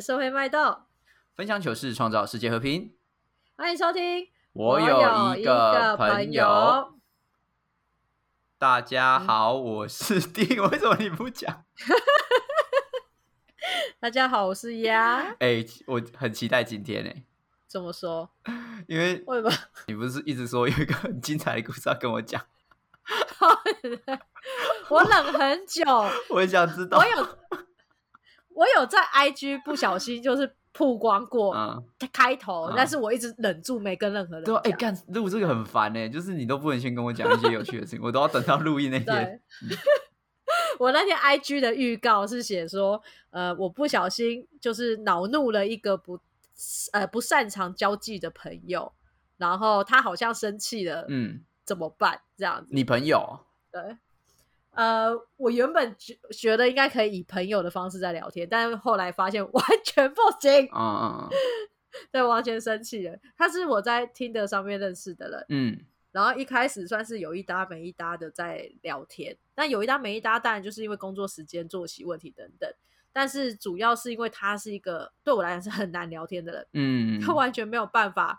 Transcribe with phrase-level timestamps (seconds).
[0.00, 0.78] 社会脉动，
[1.36, 2.94] 分享糗事，创造世界和平。
[3.54, 4.28] 欢迎收听。
[4.54, 6.94] 我有一个朋友，
[8.56, 10.46] 大家好，我是丁。
[10.70, 11.64] 为什么你不讲？
[14.00, 15.36] 大家好，我是鸭。
[15.40, 17.10] 哎、我很期待今天呢、
[17.66, 18.30] 怎么说？
[18.88, 19.52] 因为为什么？
[19.86, 22.42] 你不是一直说有一个很精彩的故事要跟我讲，
[24.88, 25.84] 我冷很久，
[26.30, 26.96] 我很想知道。
[26.96, 27.38] 我有，
[28.60, 31.82] 我有在 IG 不小心就是曝光过嗯，
[32.12, 34.78] 开头，嗯但是我一直忍住没跟任何人对啊，哎、讲。
[34.94, 39.40] 干录这个很烦呢、就是你都不能先跟我讲一些有趣的事情， 我都要等到录音那天。
[40.78, 46.20] 我那天 IG 的预告是写说，呃，我不小心就是恼怒了一个不
[46.92, 48.92] 呃不擅长交际的朋友，
[49.38, 52.20] 然后他好像生气了，嗯，怎么办？
[52.36, 53.40] 这样子，你朋友
[53.72, 53.96] 对。
[54.72, 61.30] 呃，我原本觉觉得应该可以以朋友的方式在聊天，但是后来发现 完全不行，嗯嗯嗯
[62.12, 63.18] 对，完全生气了。
[63.36, 72.68] 他是我在听的上面认识的人，嗯然后一开始算是有一搭没一搭的在聊天，但有一搭没一搭，当然就是因为工作时间、作息问题等等。
[73.12, 78.38] 但是主要是因为他是一个对我来讲是很难聊天的人，嗯，他完全没有办法，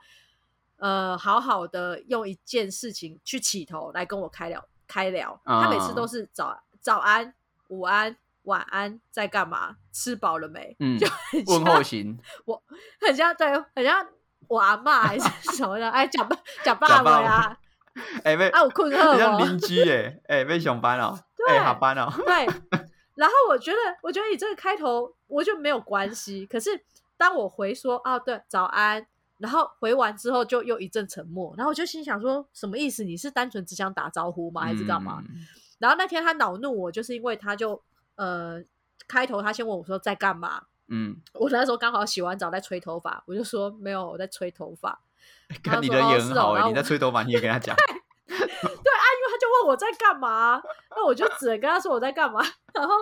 [0.78, 5.40] 呃，好好的用一件事情去起头来跟我开聊开聊。
[5.46, 7.34] 他每次都是早早安、
[7.70, 9.78] 午安、晚安，在干嘛？
[9.94, 10.76] 吃饱了没？
[10.82, 12.62] 嗯就很问候型，我
[13.00, 14.06] 很像对，很像
[14.48, 15.26] 我阿嬷还是
[15.56, 17.58] 什么的，哎，讲爸讲爸讲爸爸呀，
[18.24, 19.14] 哎、被啊，我困饿哦。
[19.14, 22.46] 你像邻居哎、哎、被熊班哦、 对哎、下班哦、对，
[23.16, 26.46] 然后我觉得，我觉得你这个开头我就没有关系。
[26.46, 26.70] 可是
[27.18, 29.06] 当我回说啊，对，早安，
[29.42, 33.04] 然后回完之后就又一阵沉默，然后我就心想说，什么意思？
[33.04, 34.62] 你是单纯只想打招呼吗？
[34.62, 35.24] 还是干嘛？
[35.28, 35.48] 嗯
[35.80, 37.82] 然后那天他恼怒我，就是因为他就
[38.14, 38.64] 呃
[39.08, 40.62] 开头他先问我说在干嘛。
[40.90, 45.02] 嗯，我那时候刚好洗完澡在吹头发，我就说没有，我在吹头发。
[45.64, 52.42] 看你人也很好哎、你在吹头发，你也跟他讲， 对啊，因为他就问我在干嘛，那我就只能跟他说我在干嘛，
[52.76, 52.94] 然后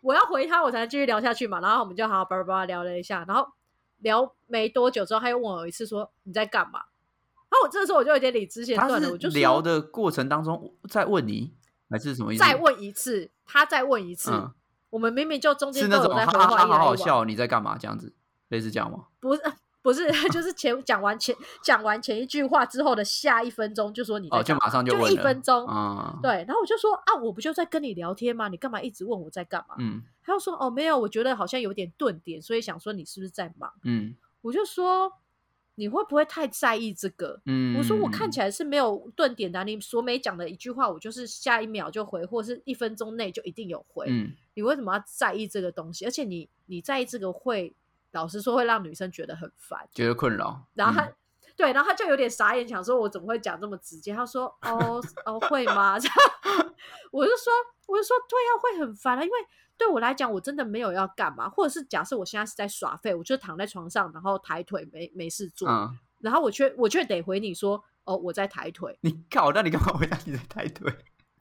[0.00, 1.58] 我要回他，我才能继续聊下去嘛。
[1.60, 3.44] 然后我们就好好叭叭叭聊了一下，然后
[3.98, 6.80] 聊没多久之后，他又问我一次说你在干嘛，
[7.50, 11.52] 然后我这个时候我就有点理智线他断了，是我就聊的过程当中再问你，
[11.90, 12.42] 还是什么意思？
[12.42, 14.52] 再问一次，他再问一次，嗯，
[14.90, 17.76] 我们明明就中间都那种在回话，哈好好笑，你在干嘛？
[17.78, 18.12] 这样子，
[18.48, 19.06] 类似这样吗？
[19.20, 19.42] 不是。
[19.88, 28.48] 不是， 就是前讲完前讲完前一句话之后的下一分钟就说你在哦，就马上就问一分钟，嗯，，对，然后我就说啊，我不就在跟你聊天吗？
[28.48, 29.76] 你干嘛一直问我在干嘛？
[29.78, 33.72] 嗯他就说哦，没有，我觉得好像有点顿点，所以想说你是不是在忙？
[33.84, 35.10] 嗯我就说
[35.76, 37.40] 你会不会太在意这个？
[37.46, 44.04] 嗯，我说我看起来是没有顿点的啊、你所每讲的一句话，我就是下一秒就回，或是一分钟内就一定有回。
[44.10, 46.04] 嗯，你为什么要在意这个东西？
[46.04, 47.74] 而且你你在意这个会，
[48.18, 49.88] 老实说会让女生觉得很烦。
[49.94, 51.14] 觉得困扰，然后他、嗯
[51.56, 54.12] 对，然后他就有点傻眼，想说我怎么会讲这么直接？
[54.14, 55.96] 他说哦哦会吗？
[57.10, 57.52] 我就说
[57.86, 59.36] 我就说对啊，会很烦啊，因为
[59.76, 68.96] 对我来讲，我真的没有要干嘛，或者是假设我现在是在耍废，我就躺在床上，然后抬腿没没事做，嗯，然后我却我却得回你说哦我在抬腿。
[69.02, 70.92] 你靠，那你干嘛回答你在抬腿？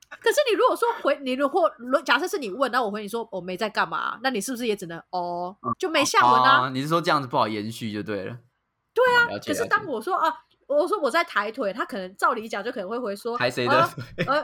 [0.09, 6.61] 可是你如果说回你如果如假设是你问，那我回你说我没在干嘛，那你是不是也只能哦就没下文啊？
[6.61, 8.37] 哦你是说这样子不好延续就对了？
[8.93, 10.33] 对啊，可是当我说啊，
[10.65, 14.25] 我说我在抬腿，他可能照理讲就可能会回说抬谁呃的腿？
[14.25, 14.41] 呃，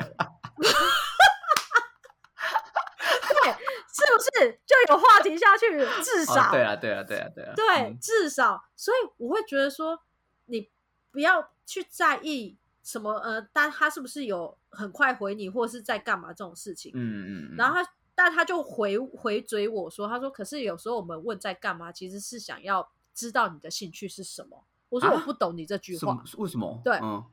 [3.29, 3.51] 对，
[3.87, 5.65] 是不是就有话题下去？
[6.03, 9.99] 至少、哦对啊，对啊，对啊，对啊，对嗯至少，所以我会觉得说，
[10.45, 10.69] 你
[11.11, 16.91] 不要去在意什么呃，但他是不是有很快回你，或是在干嘛这种事情。
[16.93, 24.65] 嗯嗯，然后他，但他就回回嘴我说，他说，可是有时候我们问在干嘛，其实是想要知道你的兴趣是什么。
[24.89, 26.81] 我说啊我不懂你这句话，为什么？
[26.83, 27.23] 对嗯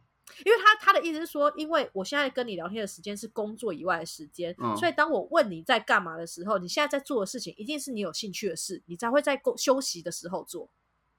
[0.47, 10.71] 因为他他的意思是说，因为我现在跟你聊天的时间是工作以外的时间，嗯所以当我问你在干嘛的时候，你现在在做的事情一定是你有兴趣的事，你才会在工休息的时候做，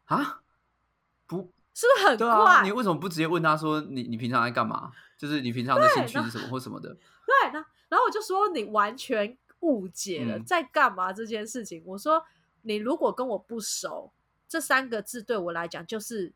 [0.05, 0.41] 啊，
[1.27, 2.27] 不是不是很怪？
[2.27, 4.91] 对啊，你为什么不直接问他说你你平常在干嘛？
[5.17, 6.89] 就是你平常的兴趣是什么或什么的？
[6.93, 7.59] 对，那
[7.89, 11.83] 然后我就说你完全误解了、嗯在干嘛这件事情。
[11.85, 12.23] 我说
[12.63, 14.11] 你如果跟我不熟，
[14.47, 16.33] 这三个字对我来讲就是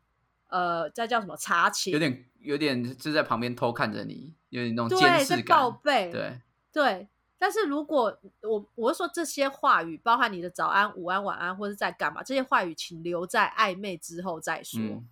[0.48, 1.92] 呃，在叫什么查寝？
[1.92, 5.70] 有点有点就在旁边偷看着你，有点那种监对，视感报。
[5.70, 6.40] 备，对，
[6.72, 7.08] 对。
[7.38, 14.80] 但是如果我我是说这些话语，包含你的早安、午安、晚安，或者在干嘛，这些话语，请留在暧昧之后再说。
[14.80, 15.06] 嗯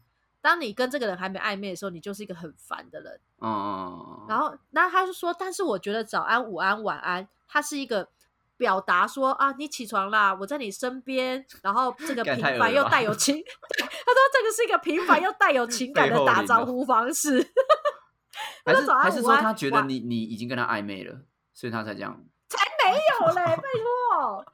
[0.45, 3.19] 当你跟这个人还没暧昧的时候，你就是一个很烦的人。
[3.41, 8.11] 嗯，然后，那他就说，但是我觉得早安、午安、晚安，他是一个
[8.59, 17.41] 表达说啊，你起床啦，我在你身边，然后这个平凡又带有情， 他说这个是一个平凡又带有情感的 打招呼方式。
[18.67, 21.23] 还是他说早安还是说他觉得你你已经跟他暧昧了，
[21.55, 22.23] 所以他才这样？
[22.51, 24.45] 才没有嘞，拜托！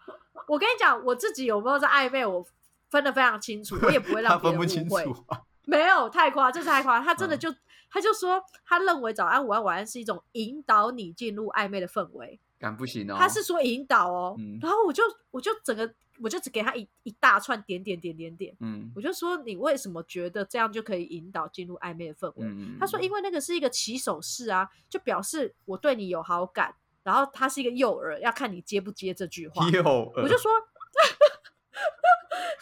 [0.46, 2.46] 我跟你讲，我自己有没有在暧昧，我
[2.90, 5.02] 分得非常清楚，我也不会他让别分不清人误会。
[5.02, 5.42] 楚啊。
[5.64, 7.00] 没有太夸，这是太夸。
[7.00, 7.54] 他真的嗯就、
[7.90, 12.40] 他就说，他认为早安、午安、晚安是一种引导你进入暧昧的氛围。
[12.58, 13.16] 敢不行哦。
[13.18, 15.90] 他是说引导哦，嗯然后我就我就整个
[16.22, 22.46] 我就只给他一一大串点点点点点，嗯我就说你为什么觉得这样就可以引导进入暧昧的氛围？
[22.46, 29.66] 嗯，他说因为那个是一个起手式啊，就表示我对你有好感，然后它是一个诱饵，要看你接不接这句话。
[29.70, 30.52] 诱饵，我就说，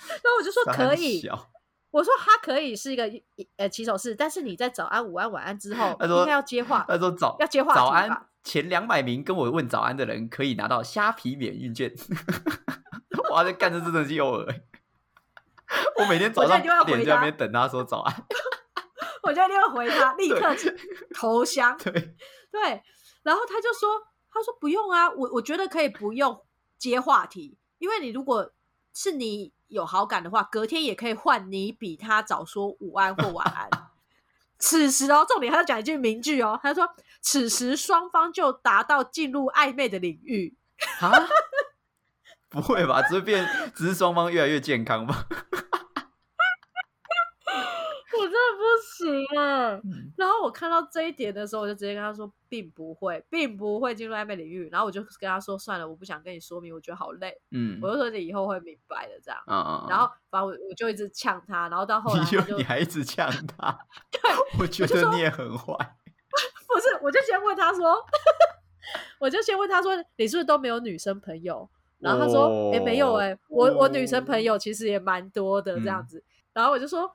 [0.08, 1.28] 然后我就说可以，
[1.90, 3.10] 我说他可以是一个
[3.56, 6.84] 呃起手式，但是你在早安、午安、晚安之后，他说应该要接话。
[6.88, 11.92] 他说早要接话早安前两百名跟我问早安的人可以拿到虾皮免运券。
[13.30, 14.62] 哇，这干这真的是诱饵欸！
[16.00, 18.14] 我每天早上我现在就要八点在那边等他说早安。
[19.22, 20.54] 我就一定会回他，立刻
[21.14, 21.76] 投降。
[21.76, 21.92] 对，
[22.50, 22.82] 对，
[23.22, 24.00] 然后他就说，
[24.30, 26.40] 他说不用啊，我我觉得可以不用
[26.78, 28.50] 接话题，因为你如果
[28.94, 33.68] 是你有好感的话，隔天也可以换你比他早说午安或晚安。
[34.58, 36.88] 此时哦，重点他要讲一句名句哦，他说
[37.22, 40.56] ：“此时双方就达到进入暧昧的领域。
[41.00, 41.12] 啊？
[42.50, 43.00] 不会吧？
[43.08, 45.26] 只是变，只是双方越来越健康吧？”
[48.18, 54.68] 我真的不行哎、嗯然后我看到这一点的时候，我就直接跟他说，并不会，并不会进入暧昧领域。
[54.70, 57.40] 然后我就跟他说，算了，我不想跟你说明，我觉得好累。
[57.52, 59.40] 嗯我就说你以后会明白的，这样。
[59.46, 62.24] 嗯嗯，然后反正我我就一直呛他，然后到后来
[62.56, 63.78] 你还一直呛他，
[64.10, 64.20] 对
[64.58, 65.74] 我觉得你也很坏。
[66.68, 67.96] 不是，我就先问他说，
[69.18, 71.68] 我就先问他说，你是不是都没有女生朋友？
[71.98, 76.24] 然后他说，哎、没有哎、我我女生朋友其实也蛮多的这样嗯子。
[76.52, 77.10] 然后我就说，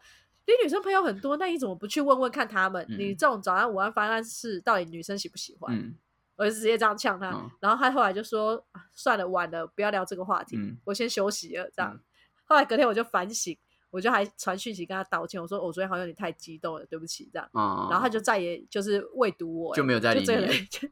[0.46, 2.86] 你女生朋友很多，那你怎么不去问问看他们？
[2.90, 5.76] 嗯你这种早安午安方案是，到底女生喜不喜欢？
[5.76, 5.96] 嗯
[6.36, 7.30] 我就直接这样呛他。
[7.30, 11.70] 嗯然后他后来就说，啊算了，晚了，不要聊这个话题，嗯我先休息了。
[11.76, 12.00] 这样，嗯
[12.46, 13.58] 后来隔天我就反省，
[13.90, 17.48] 我就还传讯息跟他道歉，我说我昨天好像有点太激动了，对不起，这样。
[17.54, 20.90] 嗯，然后他就再也就是未读我，就没有再就理你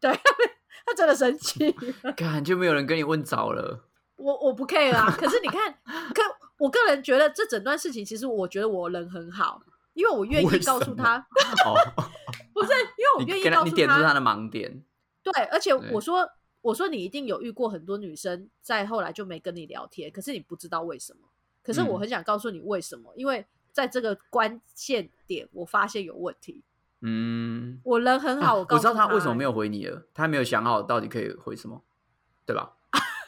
[0.00, 0.12] 对，
[0.86, 2.12] 他真的生气了。
[2.12, 3.88] 感就没有人跟你问早了。
[4.16, 5.74] 我我不 care 啊，可是你看，
[6.14, 6.22] 可
[6.58, 9.60] 我个人觉得这整段事情，其实我觉得我人很好，
[9.94, 11.16] 因为我愿意告诉他，
[11.64, 11.74] 哦，
[12.52, 14.84] 不是因为我愿意告诉点出他的盲点。
[15.22, 16.28] 对，而且我说
[16.62, 21.20] 我说你一定有遇过很多女生，在后来就没跟你聊天，可是你不知道为什么。
[21.62, 26.62] 可是我嗯很想告诉你为什么，因为在这个关键点，我发现有问题。
[27.00, 29.50] 嗯，我人很好，啊我知道我告诉他为什么没有。
[29.50, 31.82] 有回你了，他还没有想好到底可以回什么，
[32.46, 32.75] 对吧？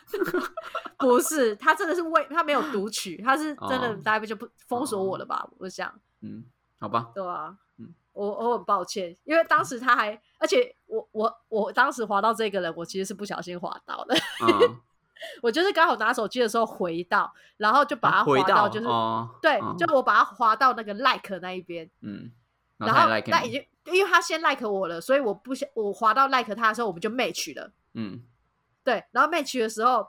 [0.99, 4.00] 不是，他真的是为他没有读取，他是真的哦。
[4.05, 5.49] 大概就不封锁我了吧？
[5.58, 6.44] 我想，嗯，
[6.81, 7.94] 好吧，对啊，嗯。
[8.12, 14.14] 我我很抱歉，因为当时他还，而且我我我当时滑到这个人，我其实是不小心滑到的，
[14.44, 14.76] 嗯，
[15.40, 22.32] 我就是刚好拿手机的时候回到，然后就把它回滑到就是、哦，对，嗯就我把它滑到那个 like 那一边，嗯，
[22.79, 27.70] 然后那 like 已经因为他先 like 我了，所以我不想我滑到 like 他的时候，我们就 match 了。
[27.94, 28.24] 嗯
[28.88, 30.08] 对，然后 match 的时候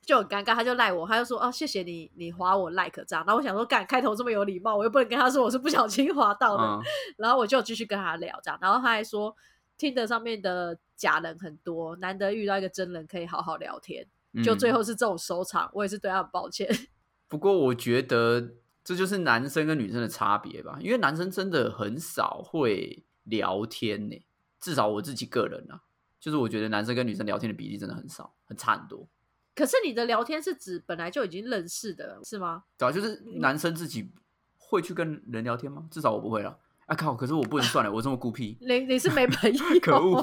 [0.00, 3.22] 就很尴尬，他就赖我，他就说哦谢谢你，你划我 like 这样。
[3.26, 6.82] 然后我想说，干开头这么有礼貌，我又不能跟他说我是不小心划到的，嗯
[7.18, 8.58] 然后我就继续跟他聊这样。
[8.62, 9.36] 然后他还说，
[9.76, 14.06] 听的上面的假人很多，难得遇到一个真人可以好好聊天，
[14.42, 16.66] 就最嗯后是这种收场，我也是对他很抱歉。
[17.28, 24.24] 不过我觉得这就是男生跟女生的差别吧，因为男生真的很少会聊天呢，
[24.58, 25.82] 至少我自己个人啊，
[26.26, 29.06] 就是我觉得男生跟女生聊天的比例真的很少，很差很多。
[29.54, 32.64] 可是你的聊天是指本来就已经认识的，是吗？
[32.76, 34.10] 对啊，就是男生自己
[34.58, 35.86] 会去跟人聊天吗？
[35.88, 36.58] 至少我不会啦。
[36.86, 37.14] 啊靠！
[37.14, 40.20] 可是我不能算了，我这么孤僻， 你你是没朋友， 可恶！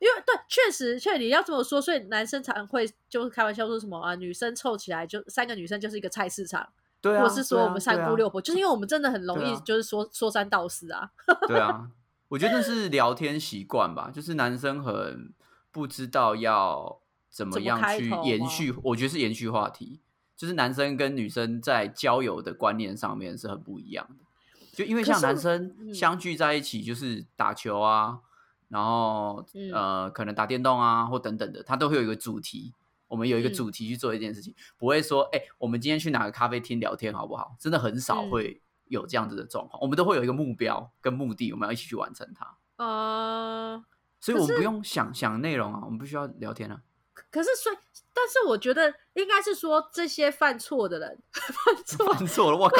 [0.00, 6.66] 因为对，确实，确实你要这么说，所以男生常会就是开玩笑说什么啊，女生凑起来就三个女生就是一个菜市场，
[7.02, 11.10] 对啊，或是说我们三姑六婆，就是因为我们真的很容易就是说说三道四啊。
[11.46, 11.86] 对啊，
[12.30, 15.34] 我觉得那是聊天习惯吧，就是男生很
[15.70, 20.00] 不知道要怎么样去延续，我觉得是延续话题，
[20.36, 24.24] 就是男生跟女生在交友的观念上面是很不一样的。
[24.72, 28.20] 就因为像男生嗯相聚在一起，就是打球啊，
[28.68, 32.72] 然后、嗯呃，可能打电动啊，或等等的，他都会有一个主题。
[33.08, 37.56] 我们有一个嗯主题去做一件事情，不会说，哎、我们今天去哪个咖啡厅聊天好不好？
[37.58, 39.80] 真的很少嗯会有这样子的状况。
[39.80, 42.56] 我们都会有一个目标跟目的，我们要一起去完成它。
[42.76, 43.82] 呃，
[44.20, 46.82] 所以我们不用想想内容啊，我们不需要聊天啊。
[47.30, 47.76] 可是所以，
[48.12, 52.76] 但是我觉得应该是说这些犯错的人 犯错犯错了，我靠！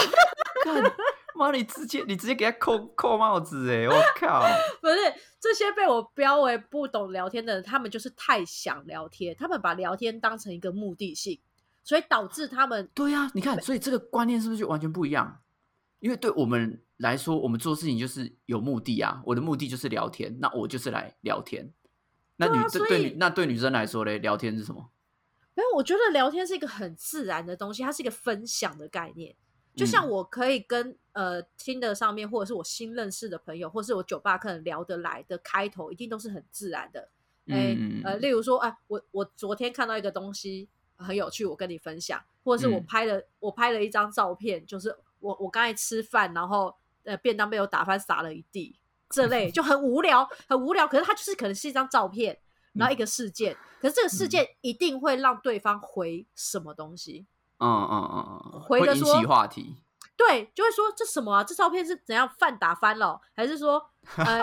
[1.35, 3.87] 妈，你直接你直接给他扣扣帽子哎！
[3.87, 4.43] 我靠！
[4.81, 4.97] 不是
[5.39, 11.39] 这些被我标为不懂聊天的人，他们就是太想聊天，他们把聊天当成一个目的性，
[11.85, 15.41] 所以导致他们对呀、你看，所以这个观念是不是就完全不一样？
[16.01, 19.23] 因为对我们来说，我们做事情就是有目的啊。
[19.25, 21.73] 我的目的就是聊天，那我就是来聊天。
[22.37, 24.91] 那女对对啊对女那对女生来说嘞，聊天是什么？
[25.55, 29.37] 没有，我觉得聊天是一个很自然的东西，它是一个分享的概念。
[29.77, 37.09] 就像嗯我可以跟、呃听的上面，或者是我新认识的朋友，或是我酒吧客人聊得来的开头，一定都是很自然的。
[37.47, 46.75] 哎、嗯呃，例如说，啊，我我昨天看到一个东西很有趣，我跟你分享，或者是我嗯拍了、我拍了一张照片，就是我我刚才吃饭，然后
[47.05, 50.87] 呃便当被我打翻洒了一地，这类 就很无聊，很无聊。
[50.89, 52.39] 可是它就是可能是一张照片，
[52.75, 57.27] 然后一个事件，可是这个事件一定会让对方回什么东西。
[57.59, 59.77] 嗯嗯嗯嗯，回的说起话题。
[60.29, 61.43] 对，就会说这什么啊？
[61.43, 63.19] 这照片是怎样饭打翻了？
[63.35, 63.83] 还是说，
[64.19, 64.39] 呃，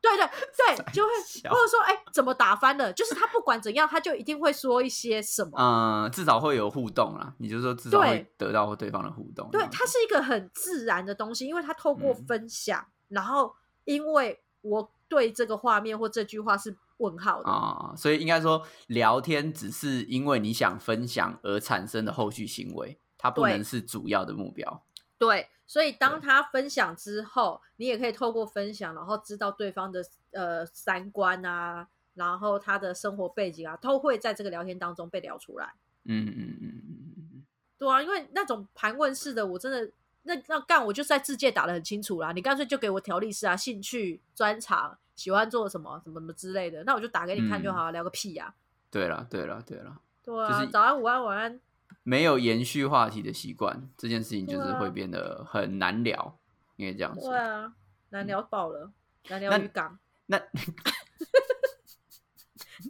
[0.00, 0.26] 对对
[0.56, 1.10] 对， 就会
[1.50, 2.90] 或者说，哎，怎么打翻了？
[2.94, 5.50] 就是他不管怎样，他就一定会说一些什么。
[5.58, 7.34] 嗯，至少会有互动啦。
[7.38, 9.50] 你就说至少会得到对方的互动。
[9.50, 13.54] 对，它是一个很自然的东西，因为它透过嗯分享，然后
[13.84, 24.82] 因为我对这个画面或这句话是问号的，啊、所以应该说，聊天只是因为你想分享而产生的后续行为，它不能是主要的目标。
[25.22, 35.74] 对，所以当他分享之后，你也可以透过分享，然后知道对方的呃三观啊，然后他的生活背景啊，都会在这个聊天当中被聊出来。
[36.06, 37.46] 嗯嗯嗯嗯嗯嗯，
[37.78, 39.88] 对啊，因为那种盘问式的，我真的
[40.24, 42.32] 那那干，我就是在字界打的很清楚啦。
[42.32, 48.52] 你干脆就给我条例式啊，兴趣、专长、喜欢做什么、什么什么之类的，那我就打给你看就好了，聊个屁呀、
[48.90, 51.60] 对了对了对了，对啊，就是早安、午安、晚安。
[52.02, 56.38] 没有延续话题的习惯，这件事情就是会变得很难聊，
[56.76, 57.38] 因为这样子对。
[57.38, 57.72] 啊，
[58.10, 58.92] 难聊爆了，
[59.28, 59.98] 难聊那渔港。
[60.26, 60.38] 那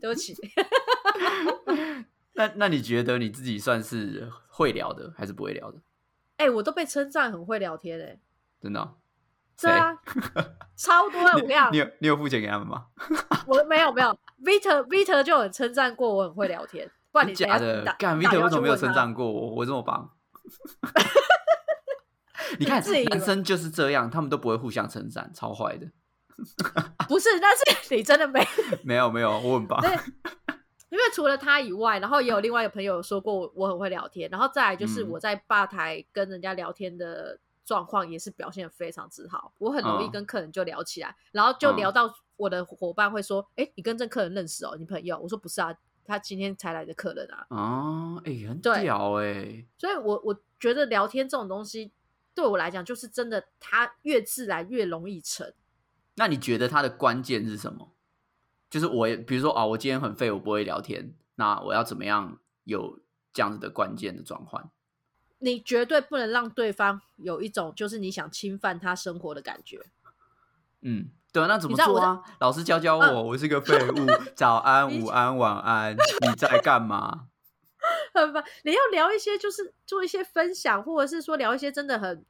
[0.00, 0.36] 对不起，
[2.34, 5.78] 那那你觉得你自己算是会聊的，还是不会聊的？
[6.36, 8.18] 哎、我都被称赞很会聊天哎、
[8.60, 8.96] 真的哦、
[9.60, 9.96] 对啊，
[10.76, 11.32] 超多的。
[11.36, 12.86] 我跟你讲你，有你有付钱给他们吗？
[13.46, 17.84] 我没有没有，Vita Vita 就很称赞过我很会聊天，不然你真假的？
[17.98, 18.92] 干打 Vito 为什么没有称？
[18.92, 19.54] 赞过我？
[19.56, 20.10] 我这么棒。
[22.58, 25.86] 你看男生就是这样，他们都不会互相称赞，超坏的。
[27.08, 28.44] 不是，但是你真的没
[28.82, 29.80] 没有没有，我很棒。
[29.80, 29.90] 对，
[30.90, 45.72] 因为除了他以外，然后也有另外一个朋友有说过我我很会聊天，然后再来就是嗯我在吧台跟人家聊天的状况也是表现的非常之好，我很容易嗯跟客人就聊起来，然后就嗯聊到我的伙伴会说：“哎、你跟这客人认识哦，你朋友？”我说：“不是啊，
[46.04, 47.46] 他今天才来的客人啊。
[47.50, 51.92] 哦，哎、很对屌哎、”所以我我觉得聊天这种东西
[52.34, 55.52] 对我来讲，就是真的，他越自然越容易成。
[56.14, 57.92] 那你觉得他的关键是什么？
[58.68, 63.00] 就是我，比如说啊、我今天很废，我不会聊天，那我要怎么样有
[63.32, 64.70] 这样子的关键的转换？
[65.38, 69.84] 你绝对不能让对方有一种就是你想侵犯他生活的感觉。
[70.82, 72.22] 嗯，对啊，那怎么做啊？
[72.40, 74.06] 老师教教我，嗯我是个废物。
[74.36, 77.28] 早安、午安、晚安，你在干嘛？
[78.14, 78.44] 很烦。
[78.64, 82.24] 你要聊一些，就是做一些分享，或者是说聊一些真的很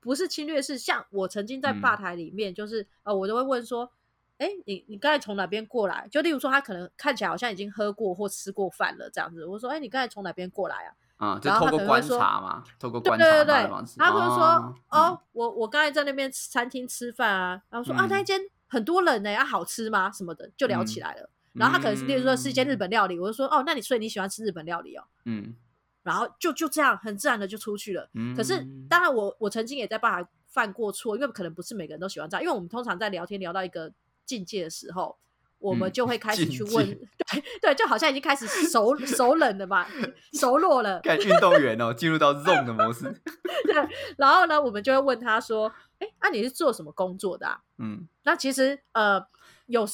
[0.00, 0.78] 不是侵略式。
[0.78, 3.92] 像我曾经在嗯吧台里面，就是、呃，我都会问说，
[4.38, 6.08] 哎，你你刚才从哪边过来？
[6.10, 9.44] 就例如说，他可能看起来好像已经喝过或吃过饭了这样子。
[9.44, 10.94] 我说，哎，你刚才从哪边过来啊？
[11.16, 20.12] 啊、就然后他透过观可能会说察嘛，透过对观察对对对他会说，哦哦，我我刚才在那边餐厅吃饭啊，然后说、啊嗯那一间很多人呢、啊好吃吗？
[20.12, 21.30] 什么的就聊起来了。
[21.54, 25.04] 然后他可能是，例如说是一间日本料理，我就说哦，那你所以你喜欢吃日本料理哦？
[25.24, 25.54] 嗯，
[26.02, 28.10] 然后就就这样很自然的就出去了。
[28.12, 33.90] 嗯可是当然我我曾经也在吧台犯过错，因为可能不是每个人都喜欢这样，因为我们通常在聊天聊到一个
[34.26, 35.16] 境界的时候。
[35.58, 36.86] 我们嗯就会开始去问，
[37.30, 39.88] 对对，就好像已经开始熟熟冷了吧，
[40.34, 41.00] 熟络了。
[41.00, 43.04] 看运动员哦，进入到 zone 的模式，
[43.64, 49.24] 对然后呢，我们就会问他说：“哎，那、你是做什么工作的、啊？”嗯那其实呃，
[49.66, 49.86] 有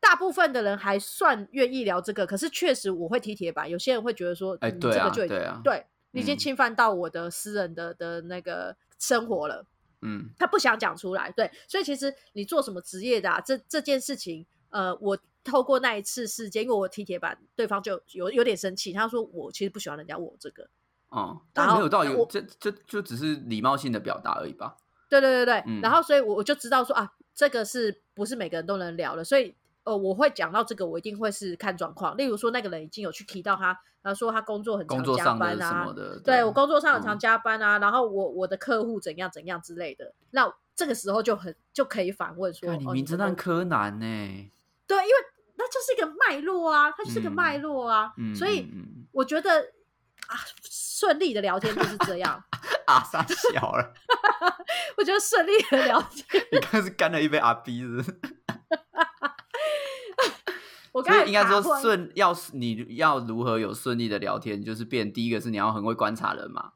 [0.00, 9.66] 大部分的人还算愿意聊这个，可是确实我会踢铁板，有些人会觉得说，哎，嗯对啊，这个就已对啊，对你已经嗯侵犯到我的私人的的那个生活了，
[10.02, 11.30] 嗯他不想讲出来。
[11.32, 20.68] 对，所以其实你做什么职业的、啊，这这件事情，呃，我透过那一次事件，因为我踢铁板，对方就有有点生气，他说我其实不喜欢人家问我这个。
[21.10, 24.76] 哦，然后但没有到有我这这就只是礼貌性的表达而已吧。
[25.08, 29.54] 对对对对，嗯然后所以我我就知道说啊，这个是不是每个人都能聊的，所以。
[29.82, 32.14] 呃，我会讲到这个，我一定会是看状况。
[32.14, 33.68] 例如说，那个人已经有去提到他，
[34.02, 44.52] 然后说他工作很常加班啊什么，的，对我工作上很常嗯加班啊，然后我我的客户怎样怎样之类的，那这个时候就很就可以反问说，你哦，名侦探柯南呢？
[44.90, 45.14] 对，因为
[45.56, 48.68] 那就是一个脉络啊，它就是个脉络啊，嗯，所以
[49.12, 49.60] 我觉得
[50.26, 50.34] 啊，
[50.68, 52.42] 顺利的聊天就是这样。
[52.86, 53.94] 啊，傻小了，
[54.98, 58.04] 我觉得顺利的聊天，你刚才是干了一杯阿不是？
[60.90, 66.72] 我刚以应该说顺要是你要如何有顺利的聊天，就是变第一个是你要很会观察人嘛，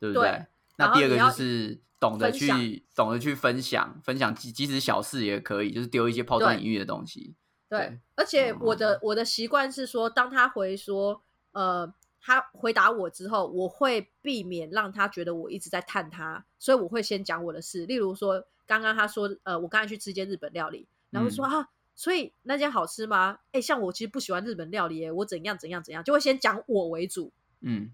[0.00, 0.46] 对不对对？
[0.76, 7.34] 那第二个就是懂得去懂得去分享，分享即即使小事也可以，就是丢一些抛砖对引玉的东西。
[7.68, 11.20] 对对，而且我的嗯我的习惯是说，当他回说，
[11.52, 17.84] 呃，他回答我之后，我会避免让他觉得我一直在探他，所以我会先讲我的事。
[17.86, 23.38] 例如说，刚刚他说，呃，我刚才去吃一间日本料理，然后说、嗯啊，所以那间好吃吗？
[23.52, 27.90] 哎，像我其实不喜欢日本料理耶，我怎样怎样怎样，就会先讲我为主，嗯，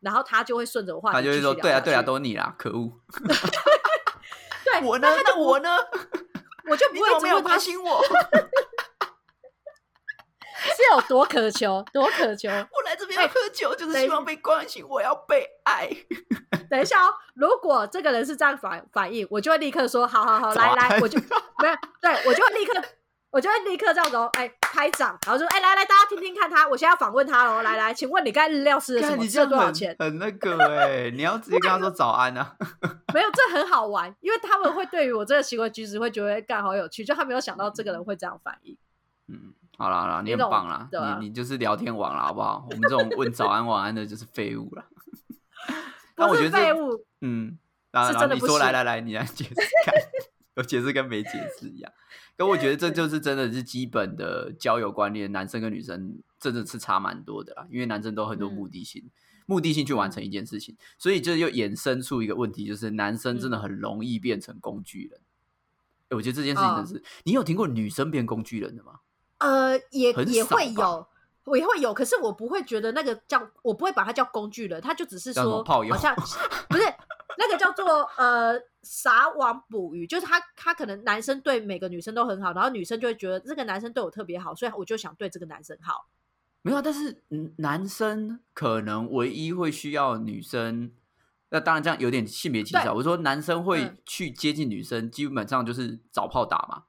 [0.00, 2.92] 然后他就会顺着我话他就会说：“继续聊对啊，对啊，都是你啦，可恶！
[4.64, 5.70] 对， 我呢那我呢？
[6.70, 8.00] 我就不会一直问他关心我？
[10.82, 12.48] 是有多渴求，多渴求。
[12.50, 15.88] 我来这边哎喝酒，就是希望被关心，我要被爱。
[16.68, 21.18] 等一下哦，如果这个人是这样反反应，我就会立刻说，好好好，来来，我就
[21.58, 22.82] 没有，对我就会立刻，
[23.30, 29.22] 我就会立刻这样子哦，哎，拍掌，然后就说，哎，来来，大家听听看他，我现在要访问他喽，来来，请问你刚才日料吃了什么？
[29.22, 29.94] 你这多少钱？
[29.98, 32.56] 很那个哎，你要直接跟他说早安啊。
[33.12, 38.76] 没有，这很好玩，因为他们会对于我这个行为举止会觉得干好有趣，就他没有想到这个人会这样反应。
[39.28, 42.64] 嗯，好啦好啦，你很棒啦，你你就是聊天王啦，好不好？
[42.70, 44.86] 我们这种问早安晚安的，就是废物啦。
[46.14, 47.58] 但我觉得这废物，嗯，
[47.90, 49.54] 然后是然后你说来来来，你来解释
[49.84, 49.92] 看，
[50.54, 51.92] 有解释跟没解释一样。
[52.38, 57.66] 可我觉得这就是真的是基本的交友观念，男生跟女生真的是差蛮多的啦。
[57.68, 59.10] 因为男生都很多嗯目的性，
[59.46, 65.20] 目的性去完成一件事情，所以这又衍生出一个问题，就是男生真的嗯很容易变成工具人。
[66.10, 69.00] 欸我觉得这件事情真哦是，你有听过女生变工具人的吗？
[69.42, 71.06] 呃，也也会有。
[71.44, 76.14] 我也会有，可是我不会觉得那个叫，我不会把它叫工具人，他就只是说，好像
[76.70, 76.84] 不是
[77.36, 86.06] 那个叫做呃撒网捕鱼，就是他他可能男生对每个女生都很好，然后女生就会觉得这个男生对我特别好，所以我就想对这个男生好。
[86.62, 90.92] 没有啊，但是嗯，男生可能唯一会需要女生，
[91.48, 92.92] 那当然这样有点性别歧视啊。
[92.92, 96.84] 我说男生会嗯去接近女生，基本上就是找炮打嘛。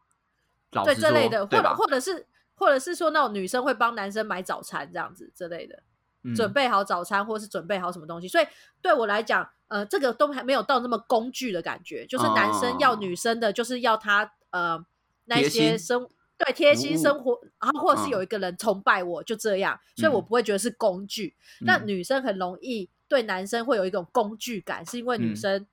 [0.74, 1.76] 老对实说，这类的，或者？
[1.76, 5.76] 或者是或者是说那种女生会帮男生买早餐这样子之类的。
[5.76, 8.30] 嗯准备好早餐，或是准备好什么东西。
[8.30, 8.48] 所以
[8.82, 14.82] 对我来讲，呃，这个都还没有到那么工具的感觉，就是男生要哦女生的，就是要他呃
[15.26, 21.36] 那些生对贴心生活，然后或者是嗯有一个人崇拜我，就这样，所以我嗯不会觉得是工具。
[21.60, 25.68] 那嗯女生很容易对男生会有一种工具感，是因为女嗯生、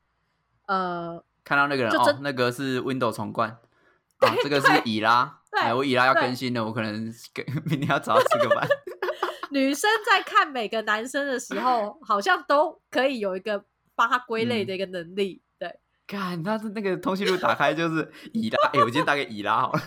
[0.66, 3.50] 呃看到那个人哦那个是 Windows 重灌
[4.18, 8.68] 啊，这个是对乙拉，对哎，我以拉要更新了，我可能给 明天要找他吃个饭。
[9.50, 13.64] 女生在看每个男生的时候，好像都可以有一个
[13.96, 15.74] 帮他归类嗯的一个能力，对。
[16.06, 19.80] 看，他是那个通讯录打开就是以拉，哎，我今天打给乙拉好了，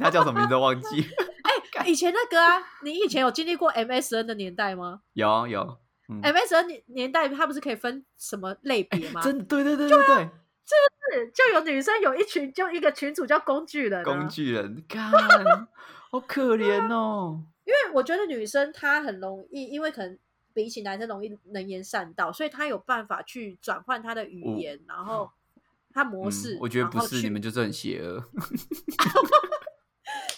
[0.00, 1.84] 他叫什么名字都忘记 了。
[1.86, 5.00] 以前那个啊，你以前有经历过 MSN 的年代吗？
[5.12, 9.20] 有有，嗯，MSN 年年代，它不是可以分什么类别吗？
[9.22, 10.30] 真的对对对对对。
[11.12, 14.04] 是就有女生有一群，就一个群主叫工具人、啊。
[14.04, 15.10] 工，具人，看，
[16.10, 17.42] 好可怜哦。
[17.64, 20.18] 因为我觉得女生她很容易，因为可能
[20.54, 25.30] 比起男生容易能言善道，所以她有办法去转换她的语哦言，然后
[25.92, 26.58] 她模嗯式。
[26.60, 28.22] 我觉得不是，你们就是很邪恶。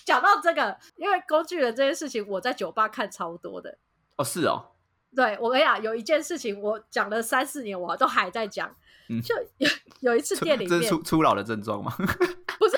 [0.05, 3.77] 讲到这个，因为工具人这件事情，我在酒吧看超多的。
[4.17, 4.73] 哦，是哦，
[5.15, 8.75] 对我跟你讲，有一件事情我讲了三四年，我都还在讲。
[9.09, 9.69] 嗯就有
[10.13, 11.93] 有一次店里面这是初初老的症状吗？
[11.97, 12.77] 不是，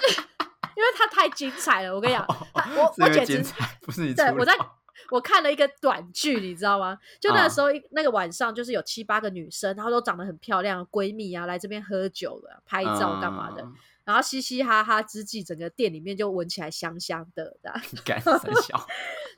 [0.77, 1.95] 因为它太精彩了。
[1.95, 4.15] 我跟你讲，他我我简直不是你。
[4.15, 4.53] 对我在
[5.11, 6.97] 我看了一个短剧，你知道吗？
[7.21, 13.75] 就那啊个时候一那个晚上，就是有七八个女生，然后都长得很漂亮，闺蜜啊来这边喝酒的、拍照干嘛的，嗯？
[14.11, 17.73] 然后嘻嘻哈哈之际，整个店里面就闻起来香香的的。
[18.05, 18.85] 干三小，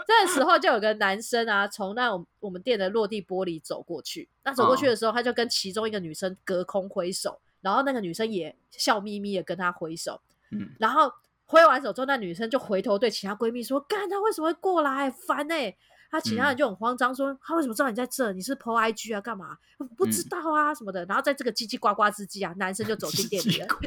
[0.07, 4.27] 这时候就有个男生啊，从那我我们店的落地玻璃走过去。
[4.43, 10.19] 那走过去的时候，他就跟其中一个女生隔空挥手，然后那个女生也笑眯眯的跟他挥手。
[10.51, 11.13] 嗯，然后
[11.45, 15.11] 挥完手之后，那女生就回头对其他闺蜜说：“干，他为什么会过来？
[15.11, 15.77] 烦哎、
[16.13, 18.33] 他其他人就很慌张说：“他为什么知道你在这？
[18.35, 19.21] 你是 PO IG 啊？
[19.23, 19.57] 干嘛？
[19.97, 23.67] 不知道啊什么的。”然后在这个叽叽呱呱之际啊，男生就走进店里了。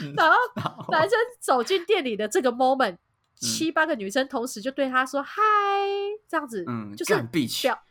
[0.00, 0.36] 嗯然后
[0.92, 2.96] 男生走进店里的这个 moment，
[3.34, 5.42] 七八个女生同时就对他说嗨，
[6.28, 7.82] 这样子，嗯，就是干 bitch，表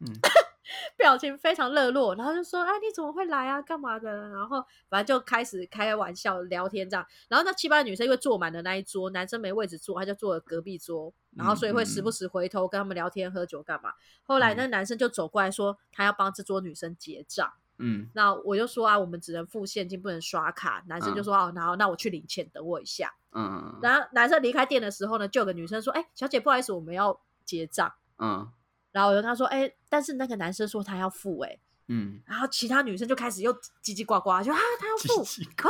[0.00, 0.12] 嗯
[0.96, 3.60] 表情非常热络，然后就说：“哎，你怎么会来啊？
[3.62, 7.06] 干嘛的？”然后反正就开始开玩笑聊天这样。
[7.28, 13.92] 然后那七八个女生因为坐满了那一桌，男生没位置坐，他就坐了隔壁桌，然后所以会时不时回头跟他们聊天、喝酒干嘛。
[14.22, 17.52] 后来那男生就走过来说，他要帮这桌女生结账。
[17.76, 20.84] 嗯那我就说啊，我们只能付现金，不能刷卡。
[20.86, 28.48] 男生就说：“哦，然后那我去领钱，等我一下。”嗯然后男生离开店的时候呢，就有个女生说：“哎，小姐，不好意思，我们要结账。”嗯
[28.94, 35.68] 然后我就跟他说：“哎，但是那个男生说他要付、哎。”嗯，然后其他女生就开始又叽叽呱呱，就啊，他要付，奇啊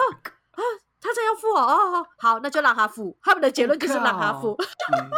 [0.52, 0.62] 啊，
[1.00, 3.18] 他这要付哦，哦，哦好，那就让他付。
[3.20, 4.56] 他们的结论就是让他付，
[4.96, 5.10] 嗯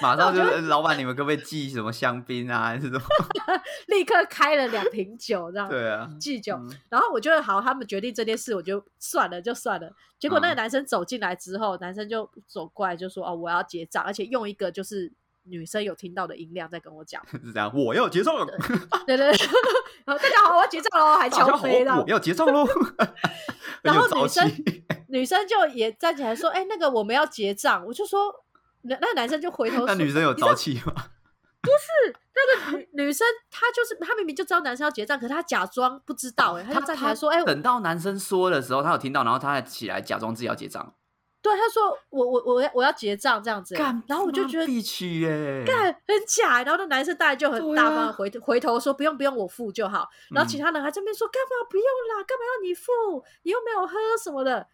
[0.00, 3.00] 马上就是呃老板，你们可不可以寄什么香槟啊，还是什么？
[3.88, 6.54] 立刻开了两瓶酒，这样对啊，寄酒。
[6.54, 9.92] 嗯然后我觉得好，他们决定这件事，我就算了，就算了。
[10.20, 15.12] 结果那个嗯男生走进来之后，男生就走过来就说：“哦，我要结账，而且用一个就是
[15.44, 17.22] 女生有听到的音量在跟我讲。
[17.30, 18.46] 是这样，我要结账了，”
[19.06, 19.46] 对对 对，
[20.04, 22.66] 然后 大家好，我要结账喽，还敲飞了我要结账喽，
[23.82, 24.50] 然后女生
[25.08, 28.32] 女生就也站起来说：“哎、那个我们要结账。”我就说，
[28.82, 30.94] 那那个男生就回头说，那女生有你知道朝气吗？
[32.32, 40.94] 那个女女生她就是她明明就知道男生要结账，可是她假装不知道、哎，她就站起来说：“哎、等到男生说的时候，她有听到，然后她还起来假装自己要结账，
[41.42, 43.74] 对，他说我我我要我要结账这样子。”，
[44.06, 52.24] 然后我就觉得必须耶，干很假，然后那男生当然就很大方的回、回头说：“不用不用，我付就好。”然后其嗯他人还这边说：“干嘛不用啦？
[52.24, 52.92] 干嘛要你付？
[53.42, 54.66] 你又没有喝什么的。”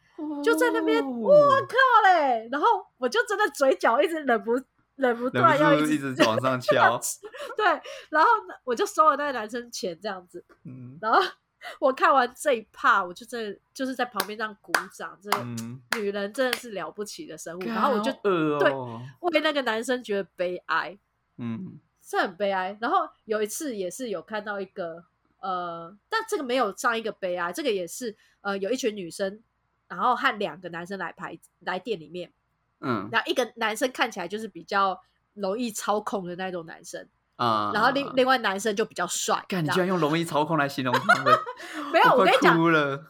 [0.43, 2.49] 就在那边，我哦靠嘞！
[2.51, 4.55] 然后我就真的嘴角一直忍不
[4.95, 6.99] 忍不忍断要一直往上敲，
[7.55, 7.67] 对，
[8.09, 11.21] 然后呢我就收了那个男生钱这样子，嗯然后
[11.81, 17.61] 我看完这一趴，我就真的就是在旁边这样鼓掌，这嗯，女人真的是了不起的生物。
[17.65, 20.99] 然后我就对哦，为那个男生觉得悲哀，
[21.39, 22.77] 嗯是很悲哀。
[22.81, 25.05] 然后有一次也是有看到一个
[25.41, 29.43] 呃，但这个没有上一个悲哀，这个也是呃有一群女生，
[29.89, 32.33] 然后和两个男生来排来店里面，
[32.81, 35.01] 嗯然后一个男生看起来就是比较
[35.35, 39.45] 容易操控的那种男生，啊，然后另另外男生就比较帅。
[39.49, 41.39] 干，你居然用容易操控来形容他们，
[41.93, 42.59] 没有，我跟你讲，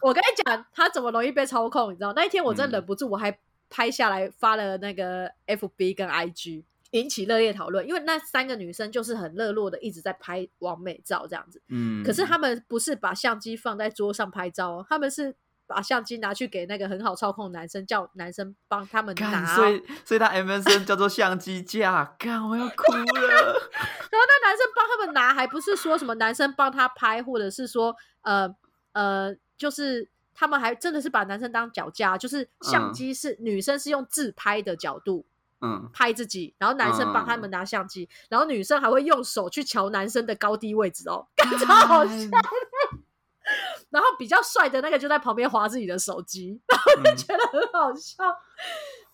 [0.01, 2.13] 我跟你讲，他怎么容易被操控，你知道？
[2.13, 3.37] 那一天我真的嗯忍不住，我还
[3.69, 7.87] 拍下来发了那个 FB 跟 IG，引起热烈讨论。
[7.87, 11.61] 因为那三个女生就是很热络的，一直在拍完美照这样子。
[11.69, 15.35] 嗯，可是他们不是把相机放在桌上拍照哦，他们是
[15.65, 19.55] 把相机拿去给那个很好操控的男生，叫男生帮他们干，拿哦。
[19.55, 23.69] 所以所以他 MSN 叫做相机架，干，我要哭了，
[24.11, 28.55] 然后那男生帮他们拿，还不是说什么男生帮他拍，或者是说呃
[28.93, 32.93] 呃，就是他们还真的是把男生当脚架，就是相嗯。
[32.93, 35.25] 机是、女生是用自拍的角度
[35.61, 42.27] 嗯，拍自己，然后男生帮他们拿相机，然后女生还会用手去瞧男生的高低位置哦， 感觉好笑。
[43.89, 47.15] 然后比较帅的那个就在旁边划自己的手机，然后就嗯。
[47.15, 48.23] 觉得很好笑，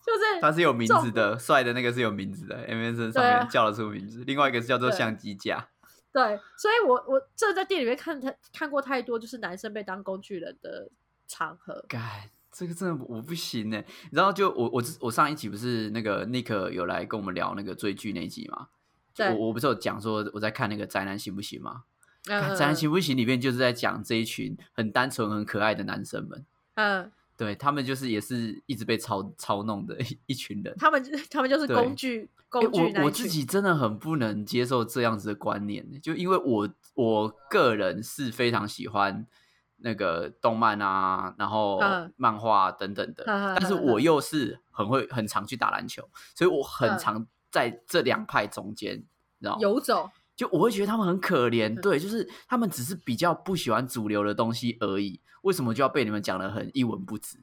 [0.05, 5.69] 就是他是有名字的，帅的那个是有名字的，MSN 上对啊面叫得出名字，另外一个是叫做相机架，
[6.11, 10.89] 对，所以我我这在店里面看他看过太多，就是男生被当工具人的
[11.27, 11.85] 场合。
[11.87, 12.01] 干，
[12.51, 13.81] 这个真的我不行呢。
[14.03, 18.67] 你知道，就我我我上一集不是那个 Nick 有来跟我们聊那个追剧那一集吗？
[19.15, 21.83] 对我我不是有讲说我在看那个宅男行不行吗？
[22.29, 27.11] 嗯宅男行不行里面就是在讲这一群很单纯、很可爱的男生们，嗯，
[27.43, 30.73] 对他们就是也是一直被操操弄的一一群人。
[30.77, 33.11] 他们他们就是工具欸工具那我我。
[33.11, 39.25] 自己真的很不能接受这样子的观念，就因为我我个人是非常喜欢
[39.77, 48.95] 那个动漫啊，然后嗯漫画等等的，但是嗯我又是很会很常去打篮球，所以我很嗯常在这两派中间，
[49.39, 49.57] 你知道？
[49.59, 57.37] 游走，就我会觉得他们很可怜，嗯对，就是他们只是比较不喜欢主流的东西而已，为什么就要被你们讲的很一文不值？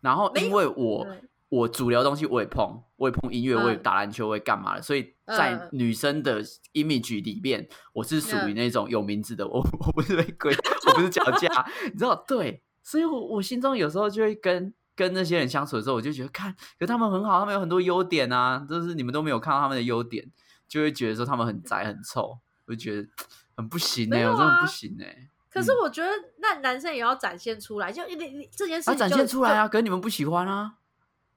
[0.00, 1.06] 然后因为我
[1.48, 6.42] 我主流的东西我也碰，我也碰音乐，嗯我也打篮球，我也干嘛的，所以在嗯女生的
[6.74, 10.54] image 里面，我是属于嗯那种有名字的，我我不是被归，
[10.88, 12.14] 我不是脚架，你知道？
[12.26, 14.72] 对，所以我我心中有时候就会跟。
[14.96, 20.26] 跟那些人相处的时候，我就觉得看，可他们很好，他们有很多优点啊，就是你们都没有看到他们的优点，
[20.68, 23.08] 就会觉得说他们很宅很臭，我就觉得
[23.56, 30.74] 很不行哎、我真的啊不行哎、可是我觉得那男生也要展现出来，就你你这件事他展现出来啊，可是你们不喜欢啊，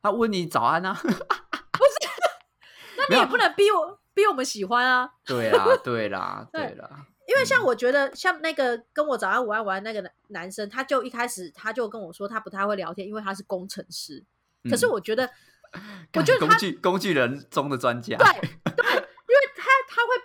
[0.02, 1.00] 他问你早安啊，
[2.98, 14.26] 那你也不能逼我逼我们喜欢啊， 对啦，对啦，对对啦，因为像我觉得，像那个跟我早安午安晚安那个男男生，他就一开始他就跟我说他不太会聊天，因为他是工程师。
[14.70, 15.24] 可是嗯我觉得，
[15.72, 15.80] 我
[16.12, 18.18] 干觉得工具工具人中的专家。
[18.18, 18.50] 对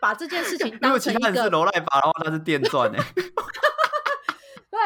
[0.04, 2.98] 把这件事情 如当果其他人是成一个罗赖法的话，他是电钻哎。
[4.70, 4.78] 对。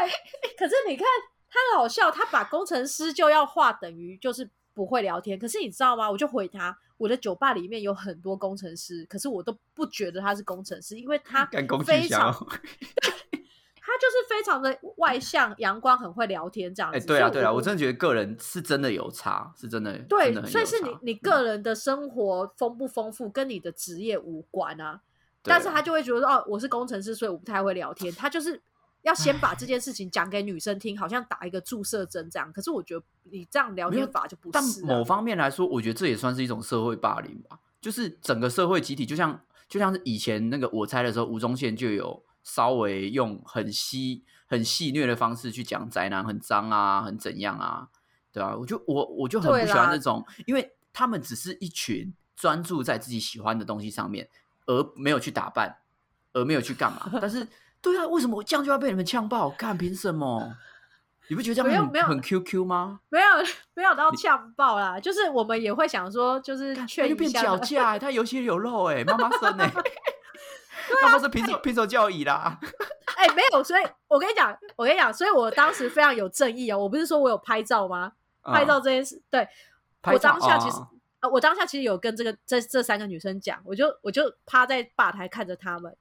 [0.57, 1.04] 可是你看
[1.50, 5.37] 他很好笑，他把工程师就要画等于就是不会聊天。
[5.37, 6.09] 可是你知道吗？
[6.09, 12.46] 我就回他，我的酒吧里面有很多工程师，可是我都不觉得他是工程师，因为他干工具非常箱哦。
[13.90, 16.98] 他就是非常的外向、阳光，很会聊天这样子。
[16.98, 25.00] 哎，对啊，对啊，我我真的觉得个人是真的有差，是真的，真对所以是你你个人的生活丰不丰富，跟你的职业无关啊。
[25.42, 28.12] 但是他就会觉得说哦，我是工程师，所以我不太会聊天。
[28.14, 28.61] 他就是
[29.03, 32.53] 要先把这件事情讲给女生听，好像打一个注射针这样。
[32.53, 34.87] 可是我觉得你这样聊天法就不但是、啊。
[34.87, 37.59] 某方面来说，我觉得这也算是一种社会霸凌吧。
[37.81, 47.88] 就是整个社会集体，就像就像是以前那个我猜的时候，吴宗宪就有稍微用很戏很戏谑的方式去讲宅男很脏啊，很怎样啊，
[48.33, 54.29] 对啊，我就我我就很不喜欢那种，因为他们只是一群专注在自己喜欢的东西上面，
[54.68, 55.78] 而没有去打扮，
[56.33, 57.11] 而没有去干嘛。
[57.20, 57.44] 但是，
[57.83, 59.50] 对啊，为什么我这样就要被你们呛爆？
[59.50, 60.54] 干凭什么？
[61.31, 63.00] 你不觉得这没有没有样很很 QQ 吗？
[63.11, 63.26] 没有
[63.74, 67.31] 没有到呛爆啦，就是我们也会想说，就是干劝他就变。
[67.31, 69.70] 脚架、欸， 他有血有肉哎、妈妈生哎、
[71.02, 72.59] 他们是平手平手教椅啦。
[73.16, 76.78] 哎、没有，所以我跟你讲，我跟你讲，所以我当时非常有正义哦。
[76.78, 78.12] 我不是说我有拍照吗？
[78.42, 79.46] 拍照嗯这件事，对
[80.04, 80.88] 我当下其实哦
[81.20, 85.94] 呃，我当下其实有跟这个这这三个女生讲，我就我就趴在吧台看着她们，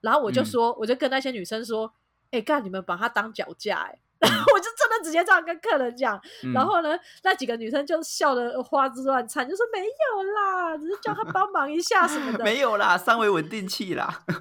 [0.00, 1.92] 然后我就嗯说，我就跟那些女生说，
[2.30, 12.42] 哎、干你们把她当脚架哎、嗯然后 我就真的直接这样跟客人讲，嗯然后呢，那几个女生就笑得花枝乱颤，就说没有啦，只是叫她帮忙一下什么的。
[12.46, 14.22] 没有啦，三维稳定器啦。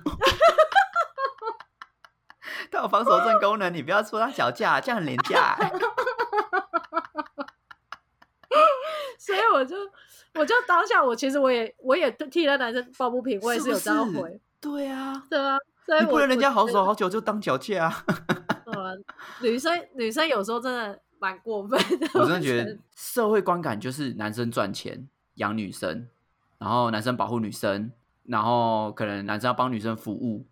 [2.71, 5.71] 它有防守震功能，你不要说它脚架，这样很廉价、欸。
[9.25, 9.73] 所以我就
[10.35, 18.05] 我就当下我其实我也我也替那男生抱不平，我也是有这样是是回，对啊， 对啊，所以你不能人家好手好脚就当脚架、啊。
[18.67, 18.97] 呃，
[19.41, 26.09] 女生女生有时候真的蛮过分的， 我真的觉得社会观感就是男生赚钱养女生，
[26.57, 27.89] 然后男生保护女生，
[28.23, 30.45] 然后可能男生要帮女生服务，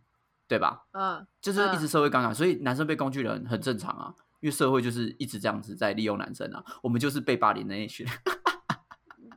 [0.47, 0.83] 对吧？
[0.93, 8.07] 嗯，就是一直社会观感，所以男生被工具人很正常啊，因为社会就是一直这样子在利用男生啊，我们就是被霸凌的那一群。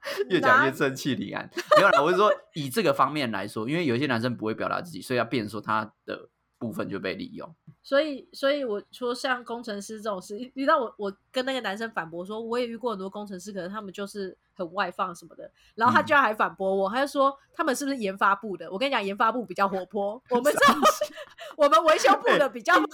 [0.31, 7.55] 越讲越生气凛然，没有啦，我是说以这个方面来说，因为有一些男生不会表达自己，所以要变成说他的部分就被利用。
[7.83, 18.71] 所以，所以我说像工程师这种事，你知道我我跟那个男生反驳说，我也遇过很多工程师，可能他们就是很外放什么的，然后他嗯居然还反驳我，他就说他们是不是研发部的？
[18.71, 20.77] 我跟你讲，研发部比较活泼， 我们这种
[21.57, 22.87] 我们维修部的比较，他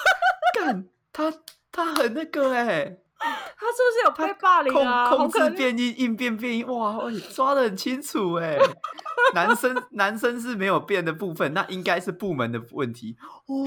[0.64, 1.32] 干他
[1.70, 2.98] 他很那个哎、
[3.70, 5.06] 是不是有被霸凌控啊？
[5.06, 5.30] 好控。
[5.30, 8.58] 制变异应变变异，哇，哎抓的很清楚哎。
[9.34, 13.64] 男生 男生是没有变的部分，那应该是部门的问题哦。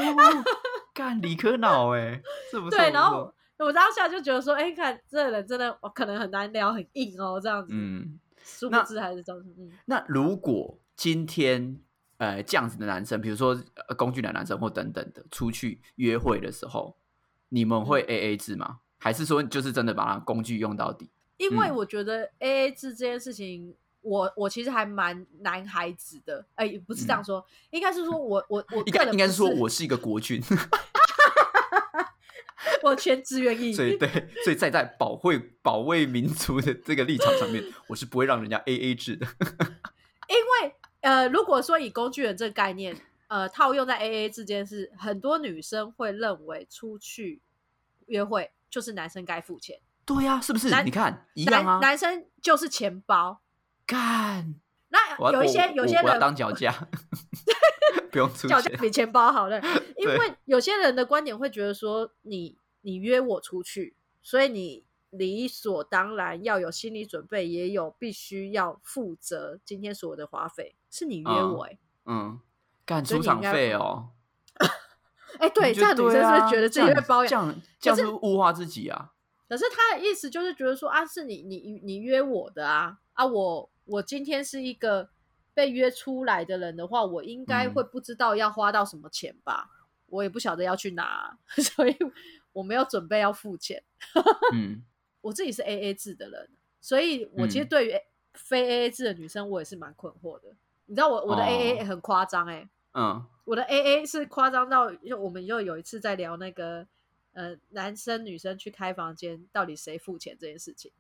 [0.93, 2.75] 干理科脑哎，是不是？
[2.77, 7.69] 对，然后我当下就觉得说，哎、看这个人真的我可能很难聊，很硬哦，这样子。
[7.71, 9.55] 嗯，殊不那知还是这样子。
[9.57, 11.79] 嗯，那如果今天
[12.17, 16.97] 呃这样子的男生，比如说、呃、工具男男生或等等的出去约会的时候，
[17.49, 18.79] 你们会嗯 A A 制吗？
[19.03, 21.09] 还是说就是真的把它工具用到底？
[21.35, 30.41] 因为嗯我觉得 A A 制这件事情，我我其实还蛮男孩子的，哎、不是这样说，应该是说我我 我嗯应该应该是说我是一个国军，
[32.81, 34.07] 我全职愿意， 所以对，
[34.45, 39.27] 所以在在保卫保卫民族的这个立场上面，我是不会让人家 A A 制的。
[40.29, 42.95] 因为呃，如果说以工具人这个概念，
[43.27, 47.41] 呃，套用在 A A 制这件事，很多女生会认为出去
[48.05, 50.67] 约会就是男生该付钱，对呀、是不是？
[50.71, 53.39] 男你看一样啊男，男生就是钱包。
[53.85, 54.55] 干，
[54.89, 56.87] 那有一些有些人当脚架，
[58.11, 58.49] 不用出钱。
[58.49, 59.61] 脚架比钱包好了，
[59.95, 72.39] 因对为有些人的观点会觉得说，你你约我出去，所以你理所当然要有心理准备，也有必须要负责今天所有的花费，是你约嗯我哎、嗯，
[72.83, 74.09] 干出场费哦。
[75.39, 77.29] 哎、对，这样女生是不是觉得自己被包养？
[77.29, 79.11] 这样这样可是物化自己啊？
[79.49, 85.09] 可是他的意思就是觉得说啊，是你你你约我的啊啊，我我今天是一个
[85.53, 89.69] 被约出来的人的话，我应该嗯会不知道要花到什么钱吧？
[90.07, 91.95] 我也不晓得要去哪， 所以
[92.51, 93.83] 我没有准备要付钱。
[94.53, 94.83] 嗯，
[95.21, 97.93] 我自己是 A A 制的人，所以我其实嗯对于
[98.33, 100.55] 非 A A 制的女生，我也是蛮困惑的。
[100.85, 106.87] 你知道我我的哦 A A 很夸张哎，嗯，我的 A A 是夸张到，就我们又有一次在聊那个
[107.33, 110.91] 呃男生女生去开房间到底谁付钱这件事情。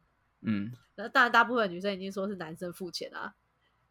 [0.41, 3.33] 嗯，那当然大部分女生已经说是男生付钱啊。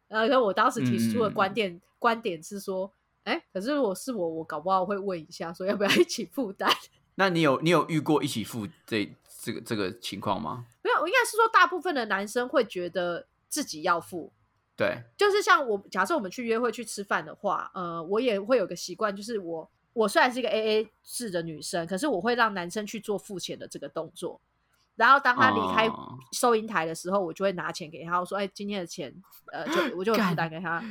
[0.07, 6.71] 然后我当时提出的观点观点是说，哎，可是如果是我，我搞不好会问一下，说要不要一起负担。
[7.15, 9.11] 那你有你有遇过一起付这
[9.41, 10.67] 这个这个情况吗？
[10.83, 14.31] 没有，我应该是说大部分的男生会觉得自己要付。
[14.75, 24.41] 对，就是像我假设我们去约会去吃饭的话，呃，我也会有个习惯，就是我我虽然是一个 A A 制的女生，可是我会让男生去做付钱的这个动作。
[24.95, 25.87] 然后当他离开
[26.31, 29.13] 收银台的时候，我就会拿钱给他，我说：“哎，今天的钱，
[29.51, 30.83] 呃，就 我就负担给他。”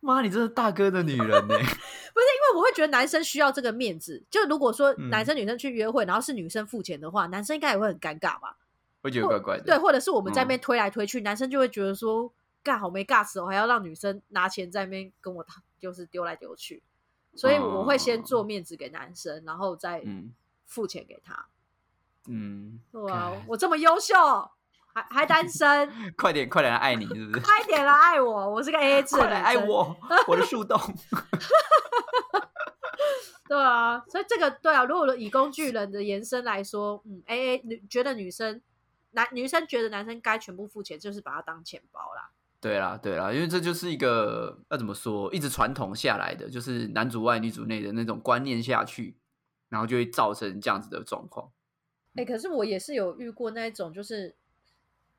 [0.00, 1.46] 妈，你这是大哥的女人呢？
[1.48, 4.24] 不是，因为我会觉得男生需要这个面子。
[4.30, 8.56] 就如果说男生女生去约会，然后是女生付钱的话，男生应该也会很尴尬吧？
[9.02, 9.64] 会觉得怪怪的。
[9.64, 12.32] 对，或者是我们在那边推来推去，男生就会觉得说。
[12.66, 15.46] 干好没尬死我，还要让女生拿钱在那边跟我，
[15.78, 16.82] 就是丢来丢去，
[17.36, 20.02] 所以我会先做面子给男生，然后再
[20.64, 21.46] 付钱给他。
[22.26, 24.14] 嗯，哇，我这么优秀，
[24.92, 27.40] 还还单身， 快点快点来爱你，是不是？
[27.40, 30.76] 快点来爱我，我是个 A A 制的来爱我， 我的树洞。
[33.48, 38.60] 对啊，所以这个对啊，如果以工具人的延伸来说，嗯，A A 女觉得女生
[39.12, 42.32] 男女生觉得男生该全部付钱，就是把它当钱包啦。
[42.58, 49.16] 对啦，对啦，因为这就是一个要怎么说，一直传统下来的，就是男主外女主内的那种观念下去，
[49.68, 51.52] 然后就会造成这样子的状况。
[52.14, 54.34] 哎，可是我也是有遇过那一种，就是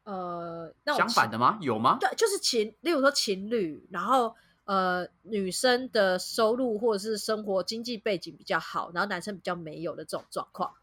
[0.04, 1.58] 呃，相反的吗？
[1.62, 1.97] 有吗？
[2.02, 10.73] 对，就是情，例如说情侣，然后呃，女生的收入或者是生活经济背景比较好，然后男生比较没有的这种状况，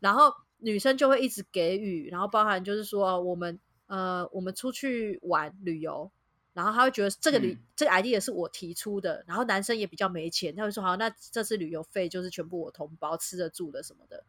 [0.00, 3.60] 然后女生就会一直给予，然后包含就是说我们。
[3.92, 6.10] 呃，我们出去玩旅游，
[6.54, 14.24] 然后他会觉得这个旅这个 idea 是我提出的，然后男生也比较没钱，他会说好，那这次旅游费就是全部我同胞，吃的住的什么的，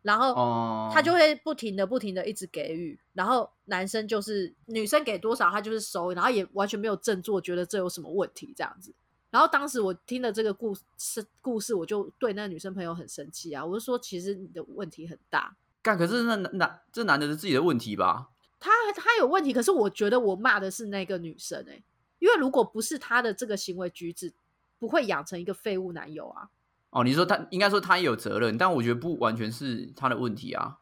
[0.00, 8.94] 然后他就会不停的不停的一直给予，然后男生就是女生给多少他就是收，然后也完全没有振作，觉得这有什么问题这样子。
[9.28, 18.30] 然后当时我听了这个故事故事，我就对那个女生朋友很生气啊，我就说其实你的问题很大，干可是那男这男的是自己的问题吧？
[18.62, 21.82] 他他有问题，可是我觉得我骂的是那个女生哎，
[22.20, 24.32] 因为如果不是他的这个行为举止，
[24.78, 26.48] 不会养成一个废物男友啊。
[26.90, 30.78] 哦，你说他应该说他也有责任，但我觉得不完全是他的问题啊。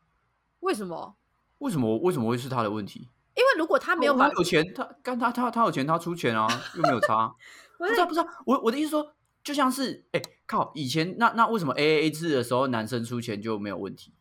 [0.60, 1.16] 为什么？
[1.58, 1.96] 为什么？
[1.98, 3.08] 为什么会是他的问题？
[3.34, 7.34] 因为如果他没有，他有钱，他干他他他有钱，他出钱啊，又没有差。
[7.78, 14.12] 不知道不知道，我我的意思说，就像是哎靠，以前那那为什么 A A A 制的时候男生出钱就没有问题？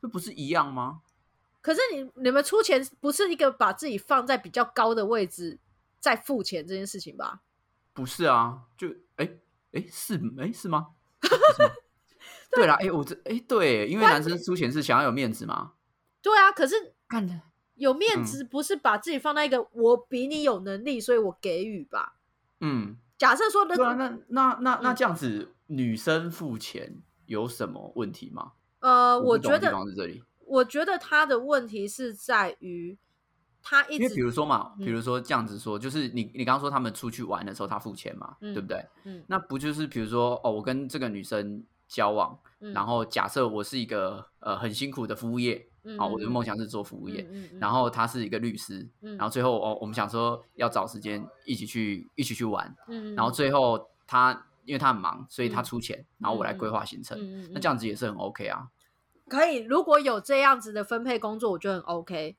[0.00, 1.00] 这不是一样吗？
[1.60, 5.58] 可是你你们出钱不是一个把自己放在比较高的位置
[5.98, 7.40] 再付钱这件事情吧？
[7.92, 9.28] 不是啊，就哎
[9.72, 10.88] 哎是哎是吗？
[12.52, 15.72] 对啦，哎我这哎对，因为男生出钱是想要有面子嘛。
[16.22, 17.40] 对啊，可是干的
[17.74, 22.16] 有面子不是把自己放在一个我比你有能力，所以我给予吧。
[22.60, 28.52] 嗯，假设说那那那那那这样子，女生付钱有什么问题吗？
[28.80, 30.22] 呃，我觉得是这里。
[30.50, 32.98] 我觉得他的问题是在于
[33.62, 38.84] 他一直，因为比如说嘛，比如说这样子说，就是你你刚刚说他们出去玩的时候他付钱嘛，对不对？
[39.04, 45.64] 嗯，那不就是比如说哦，我跟这个女生交往，然后假设我是一个呃很辛苦的服务业，
[45.98, 47.22] 啊，我的梦想是做服务业，
[47.60, 52.74] 然后他是一个律师，然后最后哦，我们想说要找时间一起去一起去玩，
[53.14, 57.18] 然后最后他因为他很忙，所以他出钱，然后我来规划行程，
[57.52, 58.68] 那这样子也是很 OK 啊。
[59.30, 62.36] 可以，如果有这样子的分配工作，我觉得很 OK。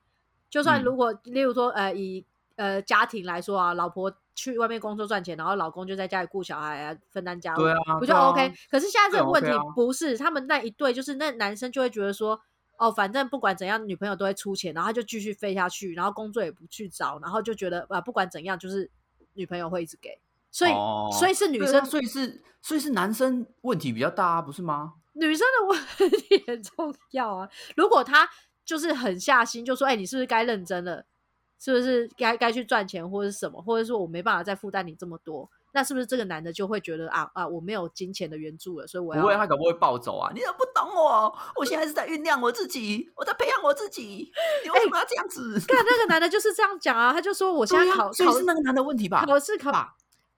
[0.50, 2.26] 就算如果，例如说，呃，以
[2.56, 8.52] 呃家庭来说啊，老婆去外面工作赚钱，然后老公就在家里顾小孩啊，分担家务，对啊，不就 OK？
[8.70, 12.38] 可是现在这个问题不是，他们那一对就是那男生就会觉得说，
[12.76, 18.90] 哦，反正不管怎样，女朋友都会出钱，然后他就继续飞下去，然后工作也不去找，然后就觉得啊，不管怎样，就是
[19.32, 20.20] 女朋友会一直给，
[20.50, 20.72] 所以
[21.18, 24.94] 所以是女生，所以是所以是男生问题比较大，不是吗？
[25.14, 27.48] 女生的问题很重要啊！
[27.76, 28.28] 如果他
[28.64, 31.04] 就是狠下心，就说：“哎，你是不是该认真了？
[31.58, 33.62] 是不是该该去赚钱，或者是什么？
[33.62, 35.48] 或者说我没办法再负担你这么多？
[35.74, 39.22] 那是不是这个男的就会觉得啊啊，我没有金钱的援助了，所以我要……
[39.22, 40.30] 不会，他可不会暴走啊？
[40.34, 41.38] 你怎么不懂我？
[41.56, 44.30] 我现在是在酝酿我自己，我在培养我自己。
[44.64, 45.60] 你为什么要这样子？
[45.68, 49.24] 看那个男的就是这样讲啊，他就说我现在考，所以是那个男的问题吧？
[49.24, 49.70] 考试考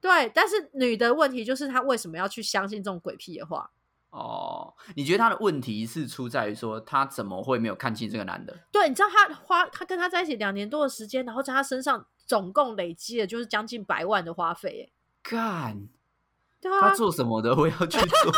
[0.01, 3.71] 对，但是女的问题就是他为什么要去相信这种鬼屁的话？
[4.15, 8.57] 哦，你觉得他的问题是出在于说他怎么会没有看清这个男的？
[8.71, 15.89] 对，你知道他花他跟他在一起两年多的时间，然后在他身上总共累积了就是将近百万的花费，干，
[16.61, 18.33] 对啊他，做什么的我要去做，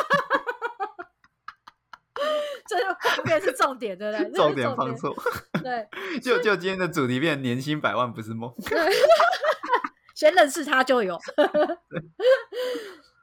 [2.66, 4.32] 这就后面是重点，对不对？
[4.32, 5.14] 重点放错。
[5.62, 5.86] 对，
[6.20, 8.50] 就就今天的主题变年薪百万不是梦。
[10.16, 11.20] 先认识他就有。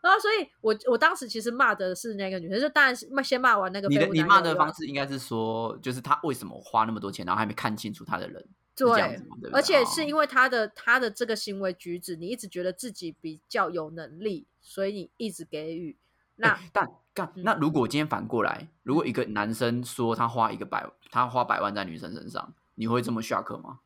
[0.03, 8.45] 然后，所以我我当时其实骂的是那个女生，就当然是骂先骂完那个你的你骂的方式应该是说，就是他为什么花那么多钱，然后还没看清楚他的人，
[8.75, 8.85] 对？
[8.85, 9.51] 对对？
[9.53, 15.95] 而且是因为为他的他的这个行为举止，你一直觉得自己比较有能力，所以你一直给予。
[16.35, 23.79] 那、但干嗯那如果今天反过来，如果一个男生说他花一个百，他花百万在女生身上，你会这么 shock 吗？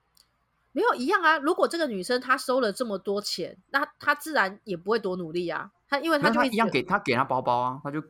[0.71, 1.37] 没有一样啊。
[1.37, 5.71] 如果这个女生她收了这么多钱，那她自然也不会多努力啊。
[5.87, 8.03] 她因为他就一样给他给他包包啊，他就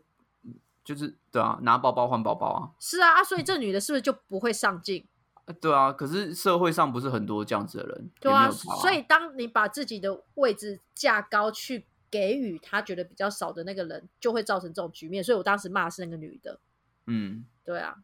[0.84, 5.06] 就是对啊，拿包包换包包啊，是啊啊，所以这女的是不是就不会上进？
[5.46, 5.94] 呃对啊。
[5.94, 15.24] 可是社会上不是很多这样子的人，对啊，所以当你把自己的位置架高去给予他觉得比较少的那个人，就会造成这种局面。
[15.24, 16.60] 所以我当时骂的是那个女的，
[17.06, 17.98] 嗯，对啊，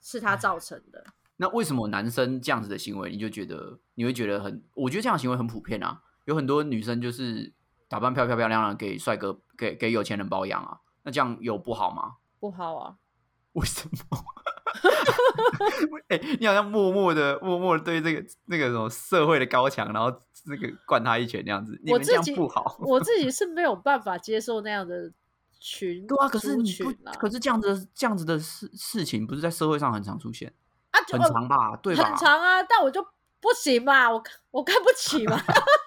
[0.00, 1.04] 是他造成的。
[1.36, 4.62] 那为什么男生这样子的行为，你就觉得你会觉得很？
[4.74, 7.52] 我觉得这样的行为很普遍啊，有很多女生就是
[7.90, 12.18] 打扮漂漂亮亮的给帅哥、给给有钱人包养啊，那这样有不好吗？
[12.38, 12.94] 不好啊，
[13.54, 14.24] 为什么？
[16.08, 22.76] 哎、你好像默默的、默默的对这个那个什么社会的高墙，然后这个灌他一拳那样子，你们这样我自己不好。
[22.80, 25.10] 我自己是没有办法接受那样的
[25.58, 30.54] 群， 对啊，可是你不可是这样子的这样子的事事情，不是在社会上很常出现，
[30.92, 31.76] 啊，就很长吧？
[31.82, 32.04] 对吧？
[32.04, 33.02] 很长啊，但我就
[33.40, 34.22] 不行嘛，我
[34.52, 35.36] 我看不起嘛，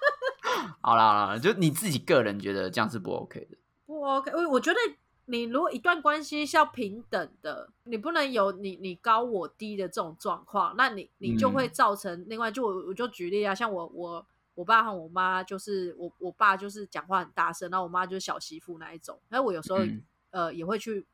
[0.80, 3.56] 好啦好啦，就你自己个人觉得这样是不 OK 的。
[3.86, 4.78] 不 OK，我我觉得
[5.26, 21.06] 你如果一段关系是要平等的，你不能有你你高我低的这种状况，那你你就会嗯造成另外就我我就举例啊，像我我我爸和我妈就是我我爸就是讲话很大声，然后我妈就是小媳妇那一种，然后我有时候、嗯呃也会去。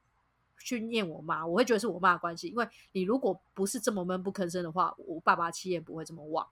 [0.62, 6.46] 去念我妈，我会觉得是我妈的关系，因为你如果不是这么闷不吭声的话，我爸爸气焰不会这么旺。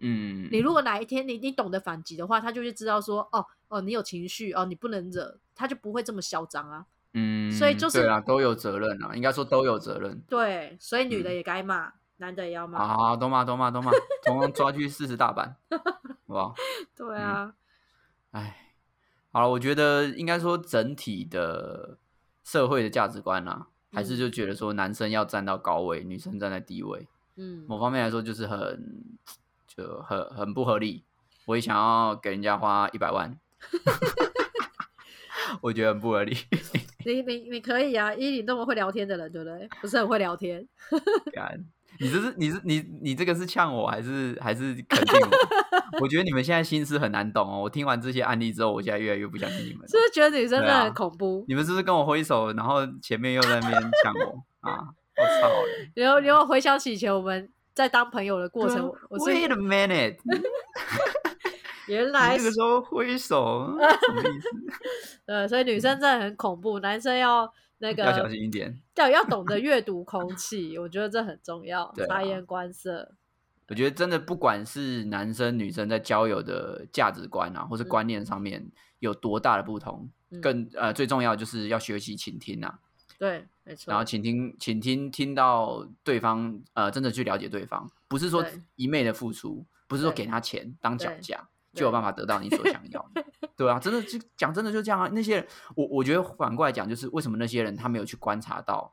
[0.00, 6.86] 嗯，你如果哪一天你你懂得反击的话，他就会知道说，哦哦，你有情绪哦，你不能惹，他就不会这么嚣张啊。
[7.14, 10.20] 嗯，所以就是对啊，都有责任啊，应该说都有责任。
[10.28, 12.78] 对，所以女的嗯也该骂，男的也要骂。
[12.78, 13.44] 好好好，懂吗？
[13.44, 13.70] 懂吗？
[13.70, 13.92] 懂吗？
[14.24, 15.78] 总共抓去四十大板， 好
[16.26, 16.54] 不好？
[16.96, 17.52] 对啊，
[18.30, 18.72] 哎，
[19.30, 21.98] 好了，我觉得应该说整体的
[22.42, 29.18] 社会的价值观啊，还是嗯就觉得说男生要站到高位，女生站在低位，嗯，某方面来说就是很
[29.76, 31.04] 就很很不合理。
[31.46, 33.36] 我也想要给人家花一百万，
[35.60, 36.36] 我觉得很不合理。
[37.04, 39.68] 你你你可以啊，依你那么会聊天的人，对不对？
[39.80, 40.66] 不是很会聊天，
[41.32, 41.64] 干
[41.98, 46.00] 你这是你是你你这个是呛我还是还是肯定我？
[46.00, 47.60] 我觉得你们现在心思很难懂哦。
[47.60, 49.86] 我听完这些案例之后，我现在越来越不相信你们。
[49.88, 51.44] 是不是觉得女生真的很恐怖？
[51.48, 54.88] 你们是不是跟我挥手，然后前面又在那边呛我啊？
[55.16, 55.90] 我操嘞！
[55.96, 60.18] 然后然后回想起以前我们在当朋友的过程，我 Wait a minute，
[61.88, 64.48] 原来是你这个时候挥手 什么意思？
[65.26, 68.80] 呃，所以女生真的很恐怖，男生要那个要小心一点。
[68.96, 73.14] 要要懂得阅读空气，我觉得这很重要，察言观色。
[73.68, 82.78] 我觉得真的不管是男生女生在交友的价值观啊，或是观念上面有多大的不同，嗯更呃最重要就是要学习倾听啊。
[83.22, 83.92] 对，没错。
[83.92, 88.44] 然后请听，请听，听到对方，呃，真的去了解对方，不是说
[88.74, 93.24] 一昧的付出，不是说给他钱当脚架就有办法得到你所想要的，
[93.56, 95.08] 对啊，真的就讲真的就这样啊。
[95.12, 95.46] 那些人，
[95.76, 98.92] 我我觉得反过来讲，就是为什么那些人他没有去观察到，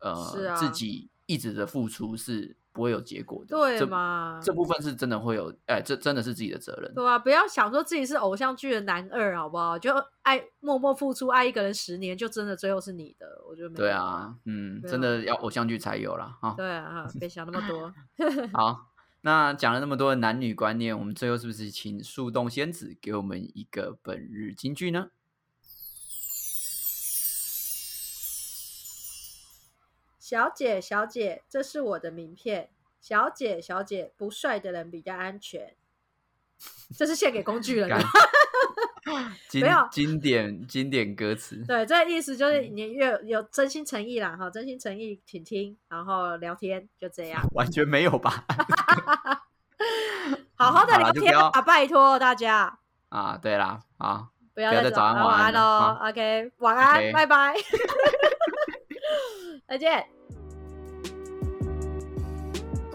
[0.00, 0.10] 呃，
[0.48, 4.38] 啊自己一直的付出是不会有结果的，对这嘛？
[4.42, 6.92] 这部分是真的会有，哎、这真的是自己的责任。
[6.94, 9.78] 对啊，不要想说自己是偶像剧的男二，好不好？
[9.78, 16.36] 就爱默默付出，爱一个人十年，就真的最后是你的，我觉得没对，啊，嗯，真的要偶像剧才有啦。
[16.40, 16.54] 哈。
[16.56, 17.92] 对啊，别想那么多。
[18.52, 18.90] 好，
[19.22, 25.08] 那讲了那么多的男女观念，我们最后是不是请树洞仙子给我们一个本日金句呢？
[30.32, 32.70] 小姐，小姐，这是我的名片。
[33.02, 35.76] 小姐，小姐，不帅的人比较安全。
[36.96, 37.98] 这是献给工具人的
[39.60, 48.46] 没有经典经典歌词，对，这个意思就是你越有真心诚意啦，哈，真心诚意倾听，然后聊天，就这样，完全没有吧？
[50.56, 52.78] 好好的聊天啊，拜托大家，
[53.10, 57.54] 啊，对啦，啊，不要再再早安安晚安安喽了，OK，晚安拜拜，
[59.68, 60.21] 再见。